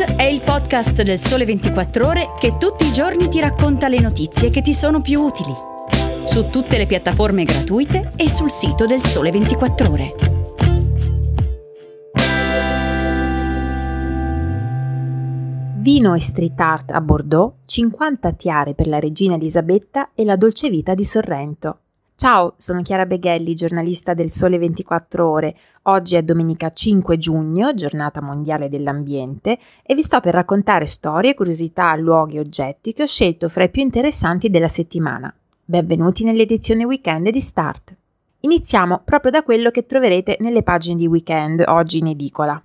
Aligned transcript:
È 0.00 0.22
il 0.22 0.40
podcast 0.40 1.02
del 1.02 1.18
Sole 1.18 1.44
24 1.44 2.06
Ore 2.06 2.26
che 2.38 2.56
tutti 2.56 2.86
i 2.86 2.92
giorni 2.92 3.28
ti 3.28 3.38
racconta 3.38 3.86
le 3.86 4.00
notizie 4.00 4.48
che 4.48 4.62
ti 4.62 4.72
sono 4.72 5.02
più 5.02 5.20
utili. 5.20 5.52
Su 6.24 6.48
tutte 6.48 6.78
le 6.78 6.86
piattaforme 6.86 7.44
gratuite 7.44 8.10
e 8.16 8.30
sul 8.30 8.50
sito 8.50 8.86
del 8.86 9.02
Sole 9.02 9.30
24 9.30 9.90
Ore. 9.90 10.14
Vino 15.76 16.14
e 16.14 16.20
street 16.20 16.58
art 16.60 16.90
a 16.92 17.00
Bordeaux, 17.02 17.56
50 17.66 18.32
tiare 18.32 18.72
per 18.72 18.86
la 18.86 18.98
regina 18.98 19.34
Elisabetta 19.34 20.12
e 20.14 20.24
la 20.24 20.36
dolce 20.36 20.70
vita 20.70 20.94
di 20.94 21.04
Sorrento. 21.04 21.80
Ciao, 22.20 22.52
sono 22.58 22.82
Chiara 22.82 23.06
Beghelli, 23.06 23.54
giornalista 23.54 24.12
del 24.12 24.30
Sole 24.30 24.58
24 24.58 25.26
Ore. 25.26 25.56
Oggi 25.84 26.16
è 26.16 26.22
domenica 26.22 26.70
5 26.70 27.16
giugno, 27.16 27.72
giornata 27.72 28.20
mondiale 28.20 28.68
dell'ambiente, 28.68 29.58
e 29.82 29.94
vi 29.94 30.02
sto 30.02 30.20
per 30.20 30.34
raccontare 30.34 30.84
storie, 30.84 31.32
curiosità, 31.32 31.96
luoghi 31.96 32.36
e 32.36 32.40
oggetti 32.40 32.92
che 32.92 33.04
ho 33.04 33.06
scelto 33.06 33.48
fra 33.48 33.64
i 33.64 33.70
più 33.70 33.80
interessanti 33.80 34.50
della 34.50 34.68
settimana. 34.68 35.34
Benvenuti 35.64 36.22
nell'edizione 36.22 36.84
weekend 36.84 37.30
di 37.30 37.40
Start. 37.40 37.96
Iniziamo 38.40 39.00
proprio 39.02 39.30
da 39.30 39.42
quello 39.42 39.70
che 39.70 39.86
troverete 39.86 40.36
nelle 40.40 40.62
pagine 40.62 40.96
di 40.96 41.06
weekend, 41.06 41.64
oggi 41.68 42.00
in 42.00 42.08
edicola. 42.08 42.62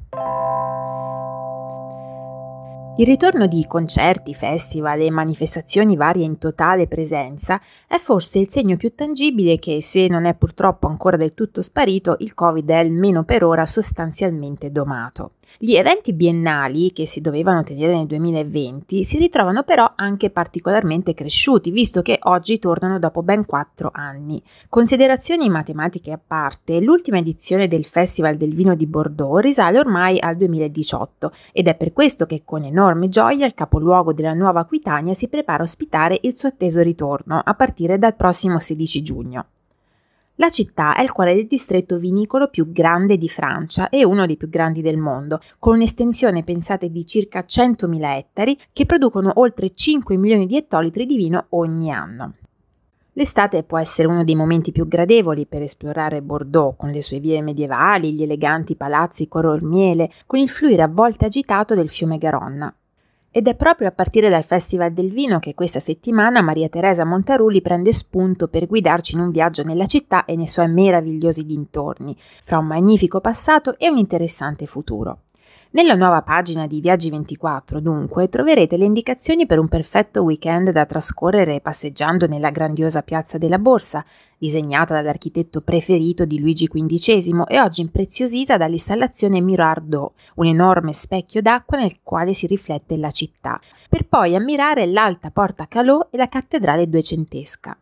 Il 2.98 3.06
ritorno 3.06 3.46
di 3.46 3.66
concerti, 3.68 4.34
festival 4.34 5.02
e 5.02 5.12
manifestazioni 5.12 5.98
varie 5.98 6.24
in 6.24 6.38
totale 6.38 6.88
presenza 6.88 7.60
è 7.88 7.98
forse 7.98 8.40
il 8.40 8.50
segno 8.50 8.78
più 8.78 8.96
tangibile 8.96 9.60
che, 9.60 9.82
se 9.82 10.08
non 10.08 10.24
è 10.24 10.34
purtroppo 10.34 10.88
ancora 10.88 11.18
del 11.18 11.34
tutto 11.34 11.62
sparito, 11.62 12.16
il 12.20 12.34
Covid 12.34 12.70
è 12.70 12.76
almeno 12.76 13.26
per 13.26 13.44
ora 13.44 13.66
sostanzialmente 13.66 14.72
domato. 14.72 15.32
Gli 15.58 15.76
eventi 15.76 16.14
biennali 16.14 16.92
che 16.92 17.08
si 17.08 17.22
dovevano 17.22 17.64
tenere 17.64 17.94
nel 17.94 18.06
2020 18.06 19.04
si 19.04 19.18
ritrovano 19.18 19.64
però 19.64 19.92
anche 19.96 20.30
particolarmente 20.30 21.14
cresciuti, 21.14 21.72
visto 21.72 22.02
che 22.02 22.20
oggi 22.24 22.60
tornano 22.60 23.00
dopo 23.00 23.24
ben 23.24 23.46
quattro 23.46 23.90
anni. 23.94 24.42
Considerazioni 24.70 25.50
matematiche 25.50 26.12
a 26.12 26.20
parte, 26.26 26.82
l'ultima 26.82 27.18
edizione 27.18 27.68
del 27.68 27.86
Festival 27.86 28.38
del 28.38 28.54
Vino 28.54 28.76
di 28.76 28.88
Bordeaux 28.88 29.42
risale 29.42 29.80
ormai 29.80 30.20
al 30.20 30.36
2018 30.36 31.32
ed 31.52 31.68
è 31.68 31.76
per 31.76 31.94
questo 31.94 32.26
che 32.26 32.42
con 32.44 32.64
enorme 32.64 33.08
gioia 33.08 33.46
il 33.46 33.54
capoluogo 33.54 34.14
della 34.14 34.34
Nuova 34.34 34.62
Aquitania 34.62 35.14
si 35.14 35.30
prepara 35.30 35.60
a 35.60 35.66
ospitare 35.66 36.20
il 36.24 36.38
suo 36.38 36.50
atteso 36.50 36.82
ritorno 36.82 37.42
a 37.44 37.54
partire 37.54 37.98
dal 37.98 38.16
prossimo 38.16 38.60
16 38.60 39.02
giugno. 39.02 39.46
La 40.38 40.50
città 40.50 40.96
è 40.96 41.02
il 41.02 41.14
cuore 41.14 41.34
del 41.34 41.48
distretto 41.48 41.98
vinicolo 41.98 42.50
più 42.50 42.70
grande 42.70 43.16
di 43.18 43.30
Francia 43.30 43.88
e 43.88 44.04
uno 44.04 44.26
dei 44.26 44.36
più 44.36 44.50
grandi 44.50 44.82
del 44.82 44.98
mondo, 44.98 45.40
con 45.60 45.76
un'estensione 45.76 46.44
pensate 46.44 46.90
di 46.90 47.06
circa 47.06 47.46
100.000 47.48 48.18
ettari 48.18 48.58
che 48.74 48.86
producono 48.86 49.32
oltre 49.36 49.70
5 49.70 50.18
milioni 50.18 50.46
di 50.46 50.58
ettolitri 50.58 51.06
di 51.06 51.16
vino 51.16 51.46
ogni 51.52 51.90
anno. 51.90 52.34
L'estate 53.14 53.64
può 53.64 53.80
essere 53.80 54.10
uno 54.10 54.26
dei 54.26 54.36
momenti 54.36 54.74
più 54.74 54.90
gradevoli 54.90 55.46
per 55.46 55.62
esplorare 55.62 56.22
Bordeaux, 56.22 56.76
con 56.78 56.90
le 56.90 57.02
sue 57.02 57.20
vie 57.20 57.42
medievali, 57.42 58.14
gli 58.14 58.24
eleganti 58.24 58.76
palazzi 58.76 59.30
color 59.30 59.64
miele, 59.64 60.12
con 60.26 60.40
il 60.40 60.50
fluire 60.50 60.82
a 60.82 60.90
volte 60.90 61.24
agitato 61.24 61.76
del 61.76 61.88
fiume 61.88 62.18
Garonna. 62.18 62.76
Ed 63.38 63.50
è 63.50 63.56
proprio 63.56 63.90
a 63.90 63.92
partire 63.92 64.30
dal 64.30 64.46
Festival 64.46 64.94
del 64.94 65.12
Vino 65.12 65.40
che 65.40 65.56
questa 65.56 65.82
settimana 65.82 66.42
Maria 66.42 66.70
Teresa 66.70 67.04
Montarulli 67.04 67.62
prende 67.62 67.92
spunto 67.92 68.48
per 68.48 68.66
guidarci 68.66 69.16
in 69.16 69.20
un 69.20 69.30
viaggio 69.30 69.62
nella 69.62 69.88
città 69.88 70.24
e 70.24 70.38
nei 70.38 70.48
suoi 70.48 70.70
meravigliosi 70.70 71.46
dintorni, 71.46 72.16
fra 72.18 72.60
un 72.60 72.68
magnifico 72.68 73.20
passato 73.20 73.78
e 73.78 73.90
un 73.90 73.98
interessante 73.98 74.66
futuro. 74.66 75.24
Nella 75.72 75.96
nuova 75.96 76.22
pagina 76.22 76.68
di 76.68 76.80
Viaggi 76.80 77.10
24, 77.10 77.82
dunque, 77.82 78.30
troverete 78.30 78.78
le 78.78 78.86
indicazioni 78.86 79.46
per 79.46 79.60
un 79.60 79.68
perfetto 79.68 80.22
weekend 80.22 80.70
da 80.70 80.86
trascorrere 80.86 81.60
passeggiando 81.60 82.28
nella 82.28 82.50
grandiosa 82.50 83.02
piazza 83.02 83.38
della 83.38 83.60
Borsa, 83.60 84.06
disegnata 84.38 84.94
dall'architetto 84.94 85.62
preferito 85.62 86.24
di 86.24 86.40
Luigi 86.40 86.68
XV 86.68 87.44
e 87.48 87.60
oggi 87.60 87.82
impreziosita 87.82 88.56
dall'installazione 88.56 89.42
Mirardot, 89.42 90.14
un 90.36 90.46
enorme 90.46 90.94
specchio 90.94 91.42
d'acqua 91.42 91.78
nel 91.78 92.00
quale 92.04 92.34
si 92.34 92.48
riflette 92.48 92.96
la 92.96 93.12
città, 93.12 93.60
per 93.90 94.06
poi 94.08 94.34
ammirare 94.34 94.86
l'alta 94.86 95.30
porta 95.30 95.68
Calò 95.68 96.08
e 96.10 96.16
la 96.16 96.30
cattedrale 96.30 96.88
duecentesca. 96.88 97.78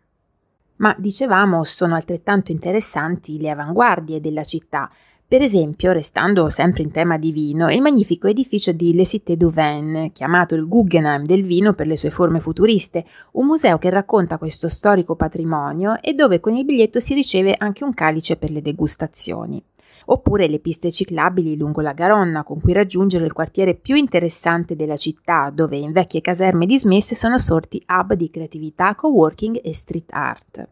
Ma 0.78 0.96
dicevamo 0.98 1.64
sono 1.64 1.94
altrettanto 1.94 2.52
interessanti 2.52 3.40
le 3.40 3.52
avanguardie 3.52 4.20
della 4.20 4.44
città, 4.44 4.90
per 5.34 5.42
esempio, 5.42 5.94
restando 5.94 6.48
sempre 6.48 6.84
in 6.84 6.92
tema 6.92 7.18
di 7.18 7.32
vino, 7.32 7.72
il 7.72 7.82
magnifico 7.82 8.28
edificio 8.28 8.72
di 8.72 8.94
Le 8.94 9.04
Cité 9.04 9.36
Vin, 9.36 10.12
chiamato 10.14 10.54
il 10.54 10.68
Guggenheim 10.68 11.26
del 11.26 11.44
vino 11.44 11.74
per 11.74 11.88
le 11.88 11.98
sue 11.98 12.12
forme 12.12 12.40
futuriste, 12.40 13.04
un 13.32 13.48
museo 13.48 13.80
che 13.80 13.90
racconta 13.90 14.38
questo 14.38 14.70
storico 14.70 15.16
patrimonio 15.16 16.00
e 16.02 16.14
dove 16.14 16.40
con 16.40 16.54
il 16.54 16.66
biglietto 16.66 17.00
si 17.00 17.16
riceve 17.16 17.56
anche 17.58 17.84
un 17.84 17.96
calice 17.96 18.36
per 18.36 18.52
le 18.52 18.62
degustazioni. 18.62 19.60
Oppure 20.06 20.48
le 20.48 20.60
piste 20.60 20.92
ciclabili 20.92 21.58
lungo 21.58 21.82
la 21.82 21.94
Garonna, 21.94 22.44
con 22.44 22.62
cui 22.62 22.74
raggiungere 22.74 23.26
il 23.26 23.34
quartiere 23.34 23.74
più 23.74 23.96
interessante 23.96 24.76
della 24.76 24.98
città, 24.98 25.50
dove 25.52 25.78
in 25.78 25.94
vecchie 25.94 26.22
caserme 26.22 26.68
dismesse 26.68 27.16
sono 27.16 27.40
sorti 27.40 27.84
hub 27.88 28.14
di 28.14 28.30
creatività, 28.30 28.94
co-working 28.94 29.60
e 29.64 29.74
street 29.74 30.12
art. 30.12 30.68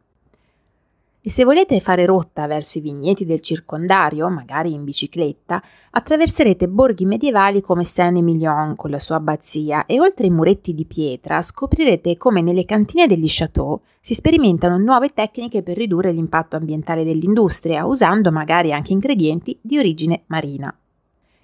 E 1.24 1.30
se 1.30 1.44
volete 1.44 1.80
fare 1.80 2.08
rotta 2.08 2.48
verso 2.48 2.80
i 2.80 2.82
vigneti 2.82 3.26
del 3.26 3.42
circondario, 3.42 4.28
magari 4.28 4.74
in 4.74 4.84
bicicletta, 4.84 5.62
attraverserete 5.92 6.68
borghi 6.68 7.06
medievali 7.06 7.62
come 7.62 7.84
Saint-Emilion 7.84 8.76
con 8.76 8.90
la 8.90 8.98
sua 8.98 9.18
abbazia 9.18 9.86
e 9.86 10.00
oltre 10.00 10.26
i 10.26 10.32
muretti 10.32 10.74
di 10.74 10.86
pietra 10.86 11.44
scoprirete 11.44 12.18
come 12.18 12.42
nelle 12.42 12.66
cantine 12.66 13.06
degli 13.06 13.28
chateau 13.28 13.80
si 14.00 14.16
sperimentano 14.16 14.80
nuove 14.80 15.14
tecniche 15.14 15.62
per 15.62 15.78
ridurre 15.78 16.12
l'impatto 16.12 16.56
ambientale 16.56 17.04
dell'industria, 17.04 17.86
usando 17.86 18.32
magari 18.32 18.74
anche 18.74 18.92
ingredienti 18.92 19.60
di 19.62 19.78
origine 19.78 20.24
marina. 20.26 20.76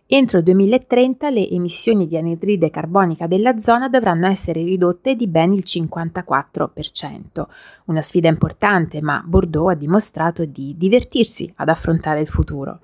Entro 0.10 0.38
il 0.38 0.46
2030 0.46 1.30
le 1.30 1.50
emissioni 1.50 2.08
di 2.08 2.16
anidride 2.16 2.70
carbonica 2.70 3.28
della 3.28 3.58
zona 3.58 3.90
dovranno 3.90 4.28
essere 4.28 4.64
ridotte 4.64 5.16
di 5.16 5.28
ben 5.28 5.52
il 5.52 5.64
54%. 5.66 7.46
Una 7.88 8.02
sfida 8.02 8.30
importante, 8.30 9.02
ma 9.02 9.22
Bordeaux 9.26 9.70
ha 9.70 9.76
dimostrato 9.76 10.46
di 10.46 10.76
divertirsi 10.78 11.52
ad 11.58 11.68
affrontare 11.68 12.22
il 12.22 12.28
futuro. 12.28 12.80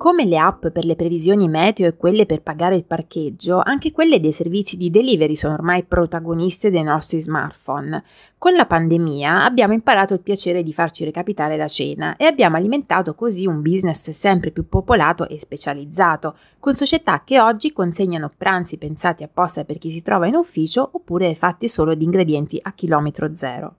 Come 0.00 0.24
le 0.24 0.38
app 0.38 0.68
per 0.68 0.86
le 0.86 0.96
previsioni 0.96 1.46
meteo 1.46 1.86
e 1.86 1.94
quelle 1.94 2.24
per 2.24 2.40
pagare 2.40 2.74
il 2.74 2.84
parcheggio, 2.84 3.60
anche 3.62 3.92
quelle 3.92 4.18
dei 4.18 4.32
servizi 4.32 4.78
di 4.78 4.88
delivery 4.88 5.36
sono 5.36 5.52
ormai 5.52 5.84
protagoniste 5.84 6.70
dei 6.70 6.82
nostri 6.82 7.20
smartphone. 7.20 8.02
Con 8.38 8.54
la 8.54 8.64
pandemia 8.64 9.44
abbiamo 9.44 9.74
imparato 9.74 10.14
il 10.14 10.22
piacere 10.22 10.62
di 10.62 10.72
farci 10.72 11.04
recapitare 11.04 11.58
la 11.58 11.68
cena 11.68 12.16
e 12.16 12.24
abbiamo 12.24 12.56
alimentato 12.56 13.14
così 13.14 13.46
un 13.46 13.60
business 13.60 14.08
sempre 14.08 14.52
più 14.52 14.70
popolato 14.70 15.28
e 15.28 15.38
specializzato, 15.38 16.34
con 16.60 16.72
società 16.72 17.22
che 17.22 17.38
oggi 17.38 17.70
consegnano 17.70 18.32
pranzi 18.34 18.78
pensati 18.78 19.22
apposta 19.22 19.66
per 19.66 19.76
chi 19.76 19.90
si 19.90 20.00
trova 20.00 20.26
in 20.26 20.34
ufficio 20.34 20.88
oppure 20.94 21.34
fatti 21.34 21.68
solo 21.68 21.94
di 21.94 22.04
ingredienti 22.04 22.58
a 22.62 22.72
chilometro 22.72 23.34
zero. 23.34 23.74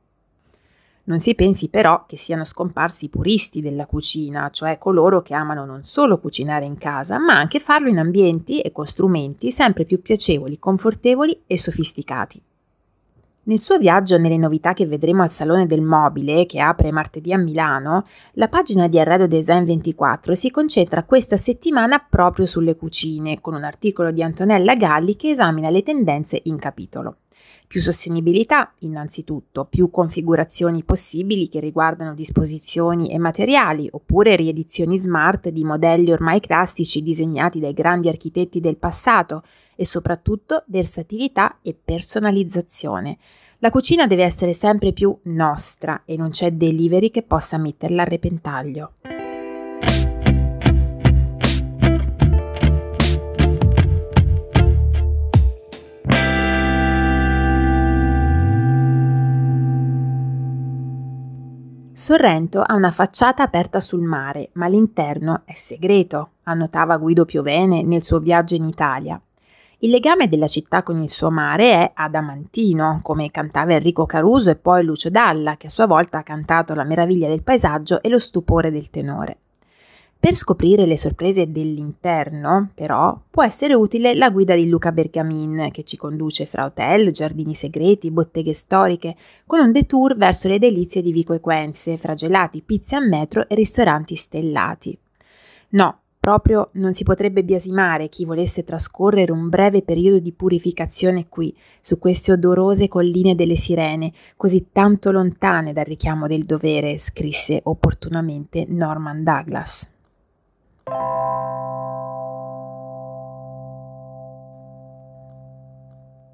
Non 1.04 1.20
si 1.20 1.34
pensi 1.34 1.70
però 1.70 2.06
che 2.06 2.16
siano 2.16 2.46
scomparsi 2.46 3.06
i 3.06 3.10
puristi 3.10 3.60
della 3.60 3.88
cucina, 3.88 4.50
cioè 4.52 4.78
coloro 4.78 5.22
che 5.22 5.34
amano 5.34 5.66
non 5.66 5.84
solo 5.84 6.20
cucinare 6.20 6.66
in 6.66 6.78
casa, 6.78 7.18
ma 7.18 7.34
anche 7.34 7.60
farlo 7.60 7.90
in 7.90 7.98
ambienti 7.98 8.62
e 8.62 8.72
con 8.72 8.86
strumenti 8.86 9.52
sempre 9.52 9.86
più 9.86 10.02
piacevoli, 10.02 10.60
confortevoli 10.60 11.42
e 11.48 11.58
sofisticati. 11.58 12.42
Nel 13.44 13.60
suo 13.60 13.80
viaggio 13.80 14.20
nelle 14.20 14.38
novità 14.38 14.74
che 14.74 14.86
vedremo 14.86 15.24
al 15.24 15.32
Salone 15.32 15.66
del 15.66 15.82
Mobile, 15.82 16.46
che 16.46 16.60
apre 16.60 16.92
martedì 16.92 17.34
a 17.34 17.40
Milano, 17.40 18.06
la 18.34 18.48
pagina 18.48 18.88
di 18.88 19.00
Arredo 19.00 19.26
Design 19.26 19.64
24 19.64 20.36
si 20.36 20.52
concentra 20.52 21.04
questa 21.04 21.38
settimana 21.38 21.98
proprio 22.08 22.46
sulle 22.46 22.76
cucine, 22.76 23.42
con 23.42 23.56
un 23.56 23.64
articolo 23.64 24.12
di 24.12 24.22
Antonella 24.22 24.76
Galli 24.76 25.16
che 25.16 25.32
esamina 25.32 25.72
le 25.72 25.82
tendenze 25.82 26.40
in 26.44 26.58
capitolo. 26.58 27.16
Più 27.68 27.80
sostenibilità, 27.80 28.74
innanzitutto, 28.80 29.66
più 29.66 29.90
configurazioni 29.90 30.84
possibili 30.84 31.48
che 31.48 31.60
riguardano 31.60 32.14
disposizioni 32.14 33.12
e 33.12 33.18
materiali, 33.18 33.88
oppure 33.92 34.36
riedizioni 34.36 34.98
smart 34.98 35.50
di 35.50 35.64
modelli 35.64 36.12
ormai 36.12 36.40
classici 36.40 37.02
disegnati 37.02 37.60
dai 37.60 37.74
grandi 37.74 38.10
architetti 38.10 38.60
del 38.60 38.78
passato 38.78 39.44
e 39.76 39.86
soprattutto 39.86 40.64
versatilità 40.68 41.60
e 41.62 41.74
personalizzazione. 41.74 43.18
La 43.60 43.70
cucina 43.70 44.08
deve 44.08 44.24
essere 44.24 44.54
sempre 44.54 44.92
più 44.92 45.16
nostra 45.24 46.02
e 46.06 46.18
non 46.18 46.30
c'è 46.30 46.52
delivery 46.52 47.12
che 47.12 47.22
possa 47.22 47.58
metterla 47.58 48.02
a 48.02 48.06
repentaglio. 48.06 48.94
Sorrento 62.02 62.64
ha 62.64 62.74
una 62.74 62.90
facciata 62.90 63.44
aperta 63.44 63.80
sul 63.80 64.02
mare, 64.02 64.50
ma 64.54 64.66
l'interno 64.66 65.44
è 65.46 65.54
segreto, 65.54 66.32
annotava 66.46 66.98
Guido 66.98 67.26
Piovene 67.26 67.84
nel 67.84 68.02
suo 68.02 68.18
viaggio 68.18 68.56
in 68.56 68.66
Italia. 68.66 69.22
Il 69.78 69.92
legame 69.92 70.28
della 70.28 70.48
città 70.48 70.82
con 70.82 71.00
il 71.00 71.10
suo 71.10 71.30
mare 71.30 71.72
è 71.74 71.92
adamantino, 71.94 73.02
come 73.04 73.30
cantava 73.30 73.74
Enrico 73.74 74.08
Caruso 74.08 74.50
e 74.50 74.56
poi 74.56 74.84
Lucio 74.84 75.12
Dalla, 75.12 75.58
che 75.58 75.68
a 75.68 75.70
sua 75.70 75.86
volta 75.86 76.18
ha 76.18 76.24
cantato 76.24 76.74
la 76.74 76.86
meraviglia 76.86 77.28
del 77.28 77.44
paesaggio 77.44 78.02
e 78.02 78.10
lo 78.10 78.18
stupore 78.18 78.72
del 78.72 78.90
tenore. 78.90 79.41
Per 80.22 80.36
scoprire 80.36 80.86
le 80.86 81.00
sorprese 81.00 81.52
dell'interno, 81.52 82.70
però, 82.76 83.20
può 83.32 83.44
essere 83.44 83.74
utile 83.74 84.14
la 84.14 84.30
guida 84.30 84.54
di 84.54 84.70
Luca 84.70 84.92
Bergamin, 84.92 85.70
che 85.72 85.84
ci 85.84 85.98
conduce 85.98 86.46
fra 86.46 86.66
hotel, 86.66 87.10
giardini 87.10 87.56
segreti, 87.56 88.12
botteghe 88.12 88.54
storiche, 88.54 89.16
con 89.48 89.62
un 89.62 89.72
detour 89.72 90.16
verso 90.16 90.48
le 90.48 90.60
delizie 90.60 91.02
di 91.02 91.12
Vico 91.12 91.34
Equense, 91.34 91.98
fra 91.98 92.14
gelati, 92.14 92.62
pizze 92.62 92.96
a 92.96 93.00
metro 93.00 93.50
e 93.50 93.56
ristoranti 93.56 94.16
stellati. 94.16 94.96
No, 95.70 96.02
proprio 96.20 96.70
non 96.74 96.94
si 96.94 97.04
potrebbe 97.04 97.44
biasimare 97.44 98.08
chi 98.08 98.24
volesse 98.24 98.64
trascorrere 98.64 99.32
un 99.32 99.50
breve 99.50 99.82
periodo 99.82 100.20
di 100.20 100.34
purificazione 100.34 101.30
qui, 101.30 101.52
su 101.80 101.98
queste 101.98 102.34
odorose 102.34 102.88
colline 102.88 103.34
delle 103.34 103.56
sirene, 103.56 104.14
così 104.38 104.68
tanto 104.72 105.12
lontane 105.12 105.74
dal 105.74 105.86
richiamo 105.86 106.28
del 106.28 106.44
dovere, 106.44 107.00
scrisse 107.00 107.62
opportunamente 107.64 108.68
Norman 108.70 109.24
Douglas. 109.24 109.91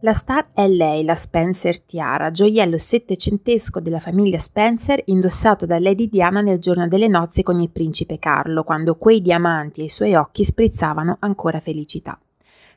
La 0.01 0.13
star 0.13 0.49
è 0.53 0.67
lei, 0.67 1.03
la 1.03 1.15
Spencer 1.15 1.81
Tiara, 1.81 2.29
gioiello 2.29 2.77
settecentesco 2.77 3.79
della 3.79 3.99
famiglia 3.99 4.37
Spencer 4.37 5.01
indossato 5.05 5.65
da 5.65 5.79
Lady 5.79 6.07
Diana 6.07 6.41
nel 6.41 6.59
giorno 6.59 6.87
delle 6.87 7.07
nozze 7.07 7.41
con 7.41 7.59
il 7.59 7.71
principe 7.71 8.19
Carlo, 8.19 8.63
quando 8.63 8.95
quei 8.95 9.21
diamanti 9.21 9.81
ai 9.81 9.89
suoi 9.89 10.13
occhi 10.13 10.43
sprizzavano 10.43 11.17
ancora 11.19 11.59
felicità. 11.59 12.17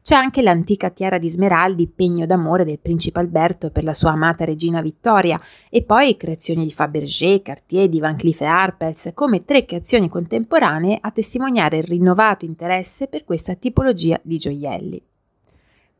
C'è 0.02 0.14
anche 0.14 0.40
l'antica 0.40 0.88
tiara 0.88 1.18
di 1.18 1.28
smeraldi, 1.28 1.86
pegno 1.86 2.24
d'amore 2.24 2.64
del 2.64 2.78
principe 2.78 3.20
Alberto 3.20 3.70
per 3.70 3.84
la 3.84 3.92
sua 3.92 4.12
amata 4.12 4.44
regina 4.44 4.80
Vittoria, 4.80 5.38
e 5.68 5.82
poi 5.82 6.16
creazioni 6.16 6.64
di 6.64 6.72
Fabergé, 6.72 7.42
Cartier, 7.42 7.88
di 7.88 8.00
Van 8.00 8.16
Cleef 8.16 8.40
Arpels, 8.40 9.10
come 9.14 9.44
tre 9.44 9.66
creazioni 9.66 10.08
contemporanee 10.08 10.98
a 11.00 11.10
testimoniare 11.10 11.78
il 11.78 11.84
rinnovato 11.84 12.46
interesse 12.46 13.08
per 13.08 13.24
questa 13.24 13.54
tipologia 13.54 14.18
di 14.22 14.38
gioielli. 14.38 15.02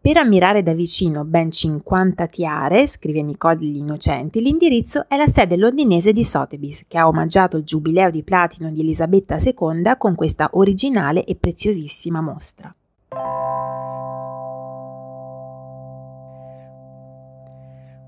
Per 0.03 0.17
ammirare 0.17 0.63
da 0.63 0.73
vicino 0.73 1.27
ben 1.27 1.51
50 1.51 2.27
tiare, 2.29 2.87
scrive 2.87 3.21
Nicole 3.21 3.59
degli 3.59 3.77
Innocenti, 3.77 4.41
l'indirizzo 4.41 5.05
è 5.09 5.19
la 5.19 5.27
sede 5.27 5.59
londinese 5.59 6.15
di 6.15 6.25
Sotheby's, 6.25 6.87
che 6.89 6.97
ha 6.97 7.07
omaggiato 7.07 7.59
il 7.59 7.65
giubileo 7.65 8.09
di 8.09 8.23
platino 8.23 8.71
di 8.71 8.81
Elisabetta 8.81 9.37
II 9.37 9.97
con 9.99 10.15
questa 10.15 10.49
originale 10.55 11.27
e 11.27 11.37
preziosissima 11.37 12.23
mostra. 12.23 12.75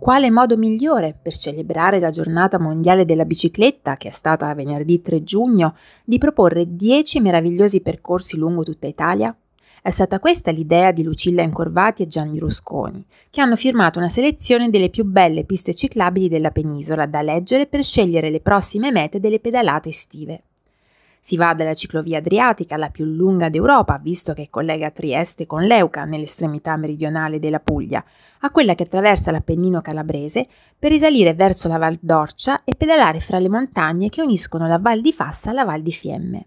Quale 0.02 0.32
modo 0.32 0.56
migliore 0.56 1.16
per 1.16 1.37
celebrare 1.37 2.00
la 2.00 2.10
giornata 2.10 2.58
mondiale 2.58 3.04
della 3.04 3.25
bicicletta, 3.25 3.96
che 3.96 4.08
è 4.08 4.10
stata 4.10 4.52
venerdì 4.52 5.00
3 5.00 5.22
giugno, 5.22 5.76
di 6.04 6.19
proporre 6.19 6.75
10 6.75 7.20
meravigliosi 7.20 7.82
percorsi 7.82 8.37
lungo 8.37 8.64
tutta 8.64 8.88
Italia? 8.88 9.32
È 9.81 9.90
stata 9.90 10.19
questa 10.19 10.50
l'idea 10.50 10.90
di 10.90 11.04
Lucilla 11.04 11.43
Incorvati 11.43 12.02
e 12.02 12.08
Gianni 12.08 12.40
Rusconi, 12.40 13.06
che 13.31 13.40
hanno 13.40 13.54
firmato 13.54 14.00
una 14.00 14.08
selezione 14.08 14.70
delle 14.70 14.90
più 14.90 15.04
belle 15.04 15.44
piste 15.44 15.72
ciclabili 15.72 16.28
della 16.28 16.50
penisola 16.50 17.06
da 17.06 17.22
leggere 17.22 17.66
per 17.66 17.84
scegliere 17.84 18.28
le 18.28 18.40
prossime 18.40 18.90
mete 18.90 19.20
delle 19.20 19.38
pedalate 19.38 19.90
estive. 19.90 20.43
Si 21.25 21.37
va 21.37 21.55
dalla 21.55 21.75
ciclovia 21.75 22.19
adriatica, 22.19 22.77
la 22.77 22.91
più 22.91 23.05
lunga 23.05 23.49
d'Europa, 23.49 24.01
visto 24.03 24.33
che 24.33 24.49
collega 24.51 24.91
Trieste 24.91 25.47
con 25.47 25.63
Leuca, 25.63 26.05
nell'estremità 26.05 26.77
meridionale 26.77 27.39
della 27.39 27.61
Puglia, 27.61 28.05
a 28.41 28.51
quella 28.51 28.75
che 28.75 28.83
attraversa 28.83 29.31
l'Appennino 29.31 29.81
calabrese 29.83 30.45
per 30.77 30.91
risalire 30.91 31.33
verso 31.33 31.69
la 31.69 31.79
Val 31.79 31.97
d'Orcia 32.01 32.65
e 32.65 32.75
pedalare 32.75 33.21
fra 33.21 33.39
le 33.39 33.49
montagne 33.49 34.09
che 34.09 34.21
uniscono 34.21 34.67
la 34.67 34.79
Val 34.79 35.01
di 35.01 35.13
Fassa 35.13 35.51
alla 35.51 35.65
Val 35.65 35.81
di 35.81 35.93
Fiemme. 35.93 36.47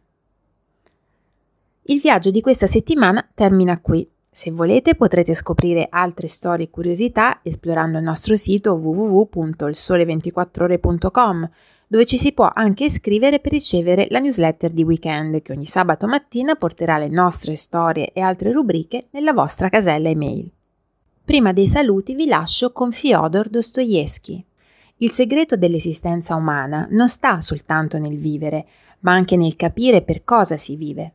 Il 1.84 2.02
viaggio 2.02 2.30
di 2.30 2.42
questa 2.42 2.68
settimana 2.68 3.26
termina 3.34 3.80
qui. 3.80 4.06
Se 4.30 4.52
volete 4.52 4.96
potrete 4.96 5.34
scoprire 5.36 5.88
altre 5.90 6.28
storie 6.28 6.66
e 6.66 6.70
curiosità 6.70 7.40
esplorando 7.44 7.98
il 7.98 8.04
nostro 8.04 8.36
sito 8.36 8.74
www.ilsole24ore.com 8.74 11.50
dove 11.88 12.06
ci 12.06 12.18
si 12.18 12.34
può 12.34 12.50
anche 12.54 12.86
iscrivere 12.86 13.40
per 13.40 13.52
ricevere 13.52 14.08
la 14.10 14.20
newsletter 14.20 14.72
di 14.72 14.84
weekend 14.84 15.42
che 15.42 15.52
ogni 15.52 15.66
sabato 15.66 16.08
mattina 16.08 16.56
porterà 16.56 16.98
le 16.98 17.10
nostre 17.10 17.56
storie 17.56 18.12
e 18.14 18.22
altre 18.22 18.52
rubriche 18.52 19.06
nella 19.12 19.34
vostra 19.34 19.70
casella 19.70 20.10
email. 20.10 20.52
Prima 21.24 21.54
dei 21.54 21.68
saluti 21.68 22.14
vi 22.14 22.28
lascio 22.28 22.72
con 22.72 22.92
Fyodor 22.92 23.50
Dostoevsky. 23.50 24.44
Il 24.98 25.12
segreto 25.12 25.58
dell'esistenza 25.58 26.36
umana 26.36 26.88
non 26.92 27.10
sta 27.10 27.42
soltanto 27.42 27.98
nel 27.98 28.18
vivere, 28.18 28.66
ma 29.00 29.14
anche 29.14 29.36
nel 29.36 29.56
capire 29.56 30.02
per 30.02 30.24
cosa 30.24 30.58
si 30.58 30.76
vive. 30.76 31.14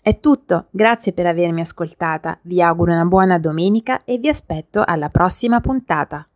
È 0.00 0.20
tutto, 0.20 0.66
grazie 0.70 1.12
per 1.12 1.26
avermi 1.26 1.60
ascoltata, 1.60 2.38
vi 2.42 2.62
auguro 2.62 2.92
una 2.92 3.04
buona 3.04 3.38
domenica 3.38 4.04
e 4.04 4.18
vi 4.18 4.28
aspetto 4.28 4.84
alla 4.86 5.08
prossima 5.10 5.60
puntata. 5.60 6.26